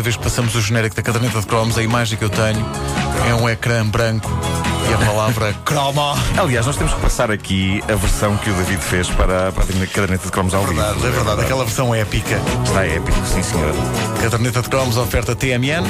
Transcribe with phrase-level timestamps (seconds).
[0.00, 2.64] cada vez que passamos o genérico da caderneta de cromos, a imagem que eu tenho
[3.28, 4.30] é um ecrã branco
[4.88, 6.16] e a palavra cromo.
[6.38, 9.86] Aliás, nós temos que passar aqui a versão que o David fez para, para a
[9.88, 10.80] caderneta de cromos ao vivo.
[10.80, 12.40] Verdade, é verdade, aquela versão épica.
[12.64, 13.74] Está épico, sim senhor.
[14.22, 15.84] Caderneta de cromos oferta TMN.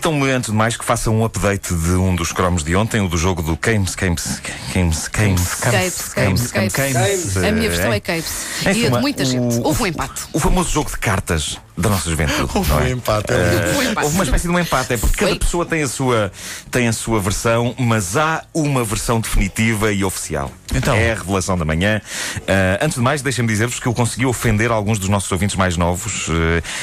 [0.00, 3.08] Permitam-me, antes de mais, que faça um update de um dos cromos de ontem, o
[3.08, 4.40] do jogo do Games, Games,
[4.74, 6.72] Games, Games, Capes, Capes, Capes.
[6.72, 7.36] Capes.
[7.36, 8.46] A minha versão é Capes.
[8.64, 9.60] E a de muita gente.
[9.62, 10.22] Houve um empate.
[10.32, 12.50] O famoso jogo de cartas da nossa juventude.
[12.54, 12.90] Houve não um é?
[12.92, 13.26] empate.
[13.30, 14.04] Houve um empate.
[14.06, 16.32] Houve uma espécie de um empate, é porque cada pessoa tem a, sua,
[16.70, 20.50] tem a sua versão, mas há uma versão definitiva e oficial.
[20.74, 20.94] Então?
[20.94, 22.00] É a revelação da manhã.
[22.48, 25.76] Ah, antes de mais, deixem-me dizer-vos que eu consegui ofender alguns dos nossos ouvintes mais
[25.76, 26.28] novos.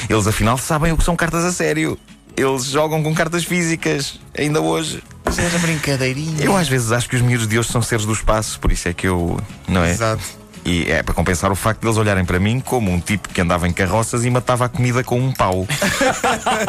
[0.08, 1.98] Eles, afinal, sabem o que são cartas a sério.
[2.38, 5.02] Eles jogam com cartas físicas, ainda hoje.
[5.36, 6.44] Era brincadeirinha.
[6.44, 8.88] Eu às vezes acho que os miúdos de hoje são seres do espaço, por isso
[8.88, 9.38] é que eu.
[9.66, 9.90] Não é?
[9.90, 10.22] Exato.
[10.68, 13.40] E é para compensar o facto de eles olharem para mim como um tipo que
[13.40, 15.66] andava em carroças e matava a comida com um pau.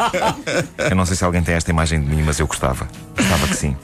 [0.90, 2.88] eu não sei se alguém tem esta imagem de mim, mas eu gostava.
[3.14, 3.76] Gostava que sim.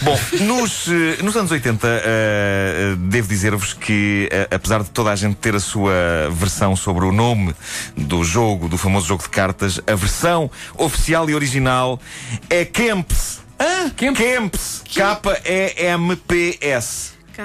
[0.00, 5.10] Bom, nos, eh, nos anos 80, eh, eh, devo dizer-vos que, eh, apesar de toda
[5.10, 5.92] a gente ter a sua
[6.30, 7.54] versão sobre o nome
[7.94, 12.00] do jogo, do famoso jogo de cartas, a versão oficial e original
[12.48, 13.42] é Kemps.
[13.58, 14.16] Ah, Kemp.
[14.16, 14.82] Kemps.
[14.94, 15.92] K-E-M-P-S.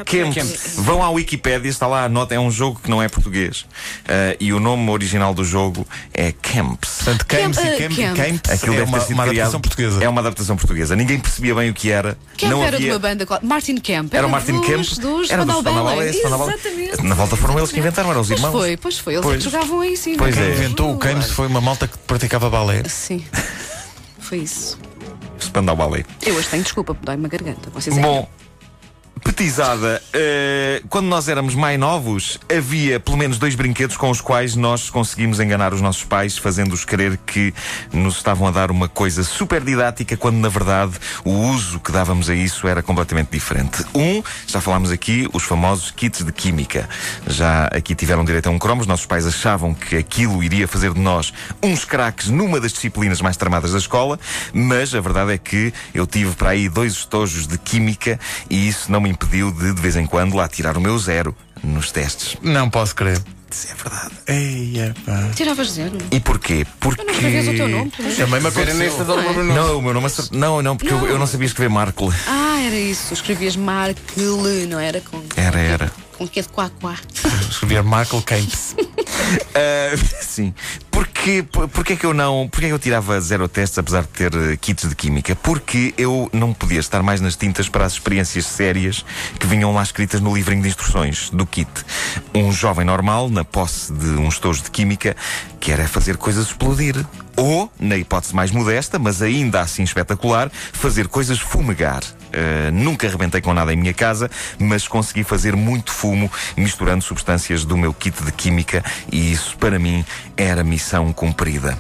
[0.06, 0.34] Kemps.
[0.36, 0.74] Kemps.
[0.78, 3.66] Vão à Wikipédia, está lá a nota, é um jogo que não é português.
[4.08, 6.96] Ah, e o nome original do jogo é Kemps.
[7.04, 8.18] Portanto, Camps Camp- e Camp, Camp.
[8.18, 10.04] Camps Aquilo é uma, uma adaptação portuguesa.
[10.04, 10.96] É uma adaptação portuguesa.
[10.96, 12.18] Ninguém percebia bem o que era.
[12.36, 12.88] Kemp não era havia...
[12.88, 13.26] de uma banda.
[13.26, 14.14] qual- Martin Kemp.
[14.14, 15.00] Era o Martin dos, Kemp.
[15.00, 16.02] Dos era Spandau Spandau.
[16.04, 17.04] Exatamente.
[17.04, 18.52] Na volta foram eles que inventaram, eram os Pois irmãos.
[18.52, 19.14] foi, pois foi.
[19.14, 19.44] Eles Pois.
[19.44, 20.16] jogavam aí sim.
[20.18, 20.52] Pois Quem é.
[20.52, 22.84] inventou o Camps foi uma malta que praticava balé.
[22.88, 23.24] Sim.
[24.20, 24.78] Foi isso.
[25.40, 26.06] Spandau Ballet.
[26.26, 27.70] Eu hoje tenho desculpa, dói-me a garganta.
[27.70, 28.28] Vocês é Bom,
[29.24, 34.56] petizada, eh, quando nós éramos mais novos, havia pelo menos dois brinquedos com os quais
[34.56, 37.54] nós conseguimos enganar os nossos pais, fazendo-os crer que
[37.92, 42.30] nos estavam a dar uma coisa super didática, quando na verdade o uso que dávamos
[42.30, 43.84] a isso era completamente diferente.
[43.96, 46.88] Um, já falámos aqui, os famosos kits de química.
[47.28, 50.94] Já aqui tiveram direito a um cromo, os nossos pais achavam que aquilo iria fazer
[50.94, 54.20] de nós uns craques numa das disciplinas mais tramadas da escola,
[54.54, 58.92] mas a verdade é que eu tive para aí dois estojos de química e isso
[58.92, 62.38] não me impediu de, de vez em quando, lá tirar o meu zero nos testes.
[62.42, 63.22] Não posso crer.
[63.50, 64.12] Isso é verdade.
[64.28, 65.30] Ei, epá.
[65.34, 65.98] Tiravas zero.
[66.12, 66.68] E porquê?
[66.82, 67.02] Porque.
[67.02, 67.92] Eu não escreves o teu nome.
[67.92, 68.76] Também me aconteceu.
[68.76, 69.56] nesta da Laura Nunes.
[69.56, 72.10] Não, o meu nome acert- Não, não, porque Eu, eu não sabia escrever Markle.
[72.28, 73.14] Ah, era isso.
[73.14, 75.24] Escrevias Markle, não era com.
[75.38, 75.92] Era, era.
[76.18, 76.96] Com que é de quá quá.
[77.50, 78.76] Escrever Michael Camps.
[79.56, 80.54] Ah, sim.
[81.18, 82.48] Porquê, por- porquê que eu não.
[82.48, 85.36] Porquê que eu tirava zero testes apesar de ter eh, kits de química?
[85.36, 89.04] Porque eu não podia estar mais nas tintas para as experiências sérias
[89.40, 91.70] que vinham lá escritas no livrinho de instruções do kit.
[92.34, 95.18] Um jovem normal, na posse de um estojo de química,
[95.60, 96.96] quer é fazer coisas explodir.
[97.36, 102.02] Ou, na hipótese mais modesta, mas ainda assim espetacular, fazer coisas fumegar.
[102.28, 104.30] Uh, nunca arrebentei com nada em minha casa,
[104.60, 109.80] mas consegui fazer muito fumo misturando substâncias do meu kit de química e isso para
[109.80, 110.06] mim
[110.36, 111.78] era missão cumprida.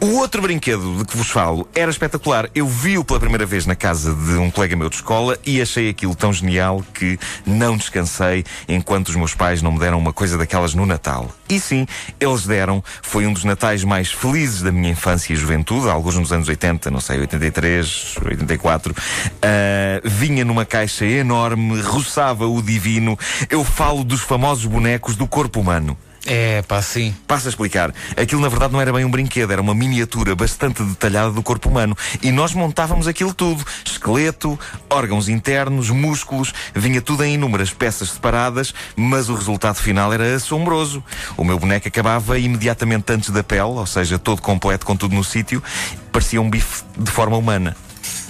[0.00, 2.48] O outro brinquedo de que vos falo era espetacular.
[2.54, 5.88] Eu vi-o pela primeira vez na casa de um colega meu de escola e achei
[5.88, 10.36] aquilo tão genial que não descansei enquanto os meus pais não me deram uma coisa
[10.36, 11.30] daquelas no Natal.
[11.48, 11.86] E sim,
[12.20, 12.82] eles deram.
[13.02, 16.90] Foi um dos natais mais felizes da minha infância e juventude, alguns nos anos 80,
[16.90, 18.94] não sei, 83, 84.
[19.42, 23.18] Ah, vinha numa caixa enorme, roçava o divino.
[23.48, 25.96] Eu falo dos famosos bonecos do corpo humano.
[26.30, 27.16] É, pá, sim.
[27.26, 27.90] Passo a explicar.
[28.14, 31.70] Aquilo na verdade não era bem um brinquedo, era uma miniatura bastante detalhada do corpo
[31.70, 31.96] humano.
[32.22, 38.74] E nós montávamos aquilo tudo: esqueleto, órgãos internos, músculos, vinha tudo em inúmeras peças separadas,
[38.94, 41.02] mas o resultado final era assombroso.
[41.34, 45.24] O meu boneco acabava imediatamente antes da pele, ou seja, todo completo, com tudo no
[45.24, 45.62] sítio,
[46.12, 47.74] parecia um bife de forma humana.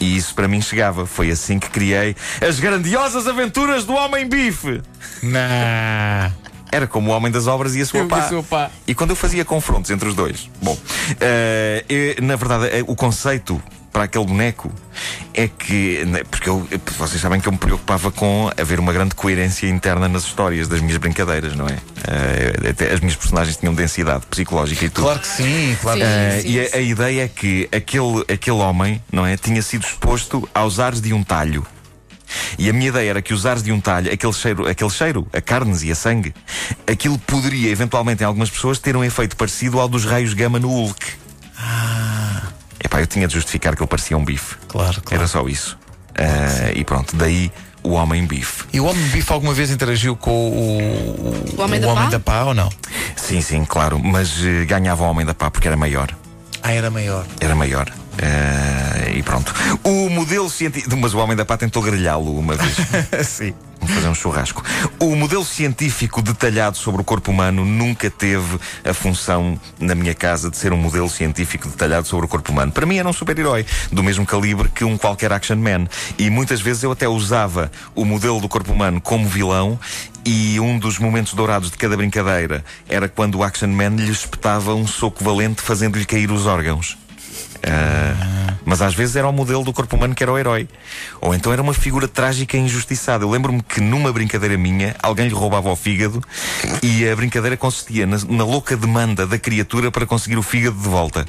[0.00, 1.04] E isso para mim chegava.
[1.04, 2.14] Foi assim que criei
[2.46, 4.82] as grandiosas aventuras do Homem-Bife.
[5.20, 6.30] Nah.
[6.70, 8.18] Era como o homem das obras e a sua pá.
[8.18, 8.70] a sua pá.
[8.86, 10.76] E quando eu fazia confrontos entre os dois, bom,
[11.20, 13.60] eh, eu, na verdade, eh, o conceito
[13.92, 14.70] para aquele boneco
[15.34, 19.14] é que, né, porque eu, vocês sabem que eu me preocupava com haver uma grande
[19.14, 21.78] coerência interna nas histórias das minhas brincadeiras, não é?
[22.06, 25.04] Eh, até as minhas personagens tinham densidade psicológica e tudo.
[25.04, 26.12] Claro que sim, claro que Sim.
[26.12, 29.84] Eh, sim, e a, a ideia é que aquele, aquele homem, não é, tinha sido
[29.84, 31.66] exposto aos ares de um talho.
[32.58, 35.26] E a minha ideia era que os ares de um talho, aquele cheiro, aquele cheiro,
[35.32, 36.34] a carnes e a sangue,
[36.86, 40.68] aquilo poderia, eventualmente, em algumas pessoas, ter um efeito parecido ao dos raios gama no
[40.68, 41.06] Hulk.
[41.56, 42.42] Ah.
[42.84, 44.56] Epá, eu tinha de justificar que ele parecia um bife.
[44.66, 45.22] Claro, claro.
[45.22, 45.78] Era só isso.
[46.16, 47.50] Ah, e pronto, daí
[47.82, 48.64] o Homem Bife.
[48.72, 52.06] E o Homem Bife alguma vez interagiu com o, O Homem da Pá?
[52.06, 52.68] da Pá ou não?
[53.16, 56.08] Sim, sim, claro, mas eh, ganhava o Homem da Pá porque era maior.
[56.62, 57.24] Ah, era maior.
[57.40, 57.88] Era maior.
[58.18, 59.52] Eh, e pronto.
[59.84, 60.96] O modelo científico.
[60.96, 62.76] Mas o Homem da Pá tentou grelhá-lo uma vez.
[63.26, 63.54] Sim.
[63.80, 64.64] Vamos fazer um churrasco.
[64.98, 70.50] O modelo científico detalhado sobre o corpo humano nunca teve a função na minha casa
[70.50, 72.72] de ser um modelo científico detalhado sobre o corpo humano.
[72.72, 75.86] Para mim era um super-herói, do mesmo calibre que um qualquer action man.
[76.18, 79.78] E muitas vezes eu até usava o modelo do corpo humano como vilão.
[80.24, 84.74] E um dos momentos dourados de cada brincadeira era quando o action man lhe espetava
[84.74, 86.98] um soco valente fazendo-lhe cair os órgãos.
[87.62, 90.68] Ah, mas às vezes era o modelo do corpo humano que era o herói.
[91.20, 93.24] Ou então era uma figura trágica e injustiçada.
[93.24, 96.22] Eu lembro-me que numa brincadeira minha, alguém lhe roubava o fígado
[96.82, 100.88] e a brincadeira consistia na, na louca demanda da criatura para conseguir o fígado de
[100.88, 101.26] volta.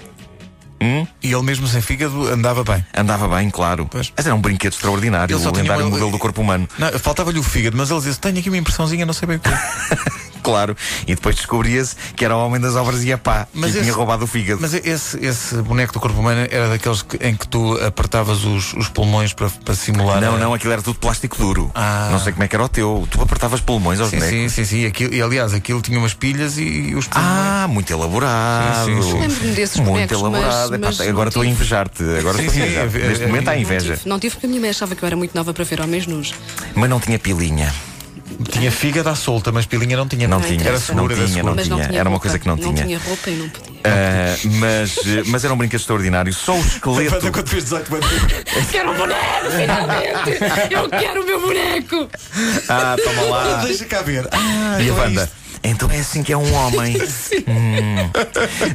[0.82, 1.06] Hum?
[1.22, 2.86] E ele mesmo sem fígado andava bem.
[2.96, 3.86] Andava bem, claro.
[3.92, 4.14] Pois.
[4.16, 6.68] Mas era um brinquedo extraordinário, o lendário uma- modelo do corpo humano.
[7.02, 9.50] Faltava-lhe o fígado, mas ele dizia: Tenho aqui uma impressãozinha, não sei bem o quê.
[10.42, 10.76] Claro.
[11.08, 13.86] E depois descobria-se que era o homem das obras e a pá, Mas que esse-
[13.86, 14.60] tinha roubado o fígado.
[14.62, 18.74] Mas esse, esse boneco do corpo humano era daqueles que- em que tu apertavas os,
[18.74, 20.20] os pulmões para, para simular.
[20.22, 21.72] Não, a- não, aquilo era tudo plástico duro.
[21.76, 22.10] Ah.
[22.12, 23.08] Não sei como é que era o teu.
[23.10, 24.54] Tu apertavas pulmões aos Sim, bonecos.
[24.54, 24.86] sim, sim, sim.
[24.86, 27.32] Aquilo, e aliás, aquilo tinha umas pilhas e, e os pulmões.
[27.38, 28.86] Ah, muito elaborado.
[28.86, 29.20] Sim, sim, sim.
[29.20, 30.72] Lembro-me desses Muito bonecos, elaborado.
[30.72, 32.04] mas- mas agora não estou a invejar-te.
[32.04, 32.84] Agora Sim, estou a sim, invejar.
[32.96, 33.98] é- é- Neste é- momento há não inveja.
[33.98, 35.82] Tive- Não tive porque a minha mãe achava que eu era muito nova para ver
[35.82, 36.34] homens nus.
[36.76, 37.74] Mas não tinha pilinha.
[38.52, 40.28] Tinha fígado à solta, mas pilinha não tinha.
[40.28, 40.66] Não Ah, tinha.
[40.66, 41.76] Era segura, Não era tinha, não mas tinha.
[41.78, 42.22] não tinha Era uma roupa.
[42.22, 42.68] coisa que não tinha.
[42.70, 43.80] Não tinha roupa e não podia.
[43.84, 44.96] Ah, mas,
[45.28, 46.34] mas era um brinquedo extraordinário.
[46.34, 47.20] Só o esqueleto.
[47.20, 48.10] Quando quando fez 18 anos.
[48.72, 50.74] Quero um boneco, finalmente!
[50.74, 52.10] Eu quero o meu boneco!
[52.70, 53.64] Ah, toma lá.
[53.66, 54.28] Deixa cá ver.
[54.32, 55.30] Ah, E a isto.
[55.64, 56.96] Então é assim que é um homem.
[57.48, 58.12] Hum.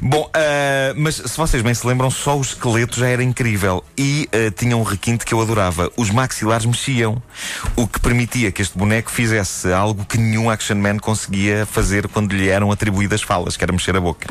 [0.03, 3.85] Bom, ah, mas se vocês bem se lembram, só o esqueleto já era incrível.
[3.97, 5.91] E ah, tinha um requinte que eu adorava.
[5.97, 7.23] Os maxilares mexiam.
[7.77, 12.33] O que permitia que este boneco fizesse algo que nenhum action man conseguia fazer quando
[12.33, 14.29] lhe eram atribuídas falas, que era mexer a boca.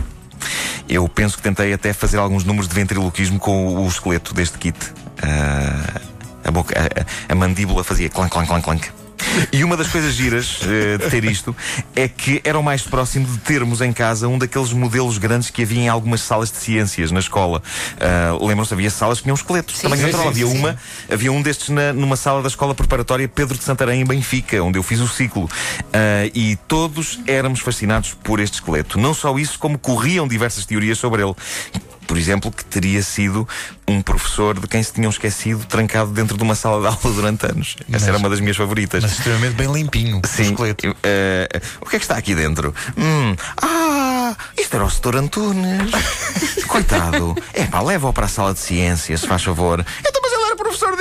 [0.90, 4.58] Eu penso que tentei até fazer alguns números de ventriloquismo com o, o esqueleto deste
[4.58, 4.78] kit.
[5.22, 6.02] Ah,
[6.44, 9.03] a, boca, a, a mandíbula fazia clank, clank, clank, clank.
[9.52, 11.56] E uma das coisas giras eh, de ter isto
[11.96, 15.64] é que era o mais próximo de termos em casa um daqueles modelos grandes que
[15.64, 17.62] havia em algumas salas de ciências na escola.
[18.00, 19.76] Ah, Lembram-se, havia salas que tinham esqueletos.
[19.78, 20.24] Sim, Também sim, natural.
[20.26, 20.78] sim, havia uma,
[21.12, 24.78] havia um destes na- numa sala da escola preparatória Pedro de Santarém em Benfica, onde
[24.78, 25.50] eu fiz o ciclo.
[25.94, 29.00] Ah, e todos éramos fascinados por este esqueleto.
[29.00, 31.34] Não só isso, como corriam diversas teorias sobre ele.
[32.14, 33.48] Por exemplo, que teria sido
[33.88, 37.44] um professor de quem se tinham esquecido trancado dentro de uma sala de aula durante
[37.48, 37.76] anos.
[37.80, 39.02] Essa Mas- era uma das minhas favoritas.
[39.02, 40.22] Mas extremamente bem limpinho.
[40.28, 40.52] Sim.
[40.52, 40.86] esqueleto.
[40.86, 41.50] eu, eh,
[41.82, 42.72] o que é que está aqui dentro?
[42.96, 45.90] Hum, ah, isto era o Setor Antunes.
[46.70, 47.36] Coitado.
[47.52, 49.84] É pá, leva-o para a sala de ciências, se faz favor.
[50.06, 50.96] Então, mas ele era professor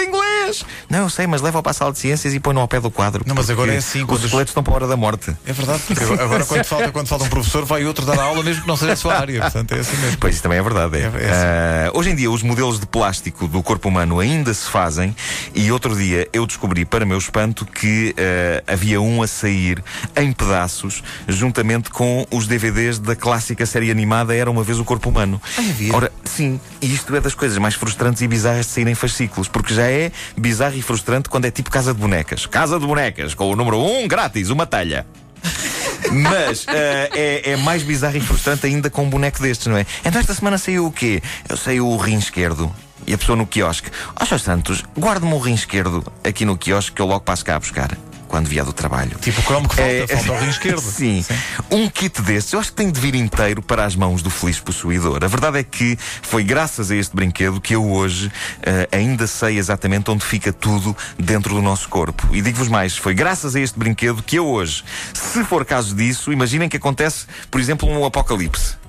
[0.89, 2.91] Não, eu sei, mas leva-o para a sala de ciências e põe-no ao pé do
[2.91, 3.25] quadro.
[3.27, 5.35] Não, mas agora é assim, Os esqueletos estão para a hora da morte.
[5.47, 8.43] É verdade, porque agora, quando, falta, quando falta um professor, vai outro dar a aula,
[8.43, 9.41] mesmo que não seja a sua área.
[9.43, 10.19] Portanto, é assim mesmo.
[10.19, 10.97] Pois isso também é verdade.
[10.97, 11.01] É.
[11.01, 14.69] É- é Ah, hoje em dia, os modelos de plástico do corpo humano ainda se
[14.69, 15.15] fazem,
[15.55, 19.83] e outro dia eu descobri, para meu espanto, que ah, havia um a sair
[20.17, 25.09] em pedaços, juntamente com os DVDs da clássica série animada Era uma vez o Corpo
[25.09, 25.41] Humano.
[25.57, 25.95] Ah, havia?
[25.95, 29.75] Ora, sim, e isto é das coisas mais frustrantes e bizarras de saírem fascículos, porque
[29.75, 30.11] já é
[30.43, 32.45] bizarro e frustrante quando é tipo casa de bonecas.
[32.47, 35.07] Casa de bonecas, com o número 1 um, grátis, uma telha.
[36.11, 39.87] Mas eh, é, é mais bizarro e frustrante ainda com um boneco destes, não é?
[40.05, 41.23] Então esta semana saiu o quê?
[41.49, 42.71] Eu saiu o rim esquerdo.
[43.07, 46.93] E a pessoa no quiosque, ó oh, Santos, guarde-me o rim esquerdo aqui no quiosque
[46.93, 47.97] que eu logo passo cá a buscar.
[48.33, 49.19] Quando vier do trabalho.
[49.21, 50.81] Tipo o cromo que falta, É- falta o rim esquerdo.
[50.81, 51.23] Sim.
[51.71, 54.59] Um kit destes, eu acho que tem de vir inteiro para as mãos do feliz
[54.59, 55.23] possuidor.
[55.23, 59.59] A verdade é que foi graças a este brinquedo que eu hoje eh, ainda sei
[59.59, 62.27] exatamente onde fica tudo dentro do nosso corpo.
[62.33, 66.33] E digo-vos mais, foi graças a este brinquedo que eu hoje, se for caso disso,
[66.33, 68.81] imaginem que acontece, por exemplo, um apocalipse.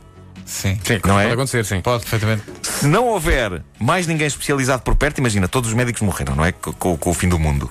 [0.53, 0.79] Sim.
[0.83, 1.31] Sim, Não pode é?
[1.33, 1.81] acontecer, sim.
[1.81, 2.43] Pode, perfeitamente.
[2.61, 6.51] Se não houver mais ninguém especializado por perto, imagina, todos os médicos morreram, não é?
[6.51, 7.69] Co- Com, com o fim do mundo.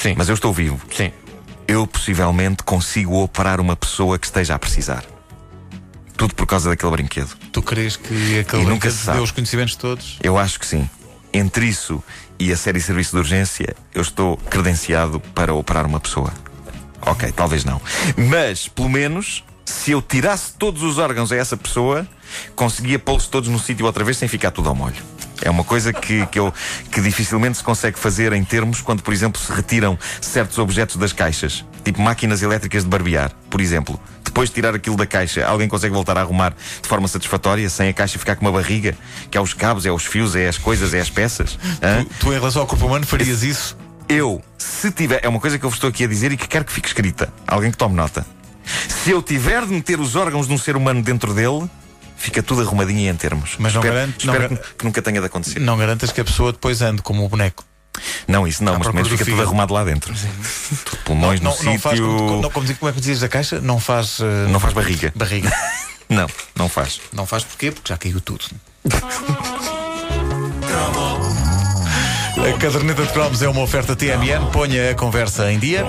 [0.00, 0.14] Sim.
[0.16, 0.80] Mas eu estou vivo.
[0.92, 1.12] Sim.
[1.68, 5.04] eu possivelmente consigo operar uma pessoa que esteja a precisar.
[6.16, 7.30] Tudo por causa daquele brinquedo.
[7.52, 9.16] Tu crees que aquele E nunca brinquedo se sabe.
[9.18, 10.18] deu os conhecimentos todos?
[10.22, 10.88] Eu acho que sim.
[11.32, 12.02] Entre isso
[12.38, 16.32] e a série Serviço de Urgência, eu estou credenciado para operar uma pessoa.
[17.00, 17.80] Ok, talvez não.
[18.16, 22.06] Mas, pelo menos, se eu tirasse todos os órgãos a essa pessoa,
[22.54, 24.96] conseguia pô-los todos no sítio outra vez sem ficar tudo ao molho.
[25.42, 26.52] É uma coisa que, que, eu,
[26.90, 31.12] que dificilmente se consegue fazer em termos quando, por exemplo, se retiram certos objetos das
[31.12, 34.00] caixas, tipo máquinas elétricas de barbear, por exemplo.
[34.24, 37.88] Depois de tirar aquilo da caixa, alguém consegue voltar a arrumar de forma satisfatória, sem
[37.88, 38.96] a caixa ficar com uma barriga,
[39.30, 41.58] que é os cabos, é os fios, é as coisas, é as peças.
[41.82, 42.04] Hã?
[42.04, 43.76] Tu, tu, em relação ao corpo humano, farias isso?
[44.08, 46.36] Eu, se Se tiver, é uma coisa que eu vos estou aqui a dizer e
[46.36, 47.32] que quero que fique escrita.
[47.46, 48.26] Alguém que tome nota.
[48.88, 51.68] Se eu tiver de meter os órgãos de um ser humano dentro dele,
[52.16, 53.56] fica tudo arrumadinho e em termos.
[53.58, 55.58] Mas não espero, não espero gar- que nunca tenha de acontecer.
[55.60, 57.64] Não garantas que a pessoa depois ande como o boneco.
[58.26, 60.12] Não, isso não, À mas pelo menos fica tudo arrumado lá dentro.
[60.84, 62.16] Tudo Pulmões não, no não faz sítio.
[62.16, 63.60] como, não, como, como é que dizes da caixa?
[63.60, 64.18] Não faz.
[64.20, 65.12] eh, Não faz barriga.
[65.14, 65.52] barriga.
[66.06, 67.00] Não, não faz.
[67.14, 67.70] não faz porquê?
[67.72, 68.44] Porque já caiu tudo.
[72.36, 74.50] A caderneta de cromos é uma oferta TMN.
[74.52, 75.82] Ponha a conversa em dia.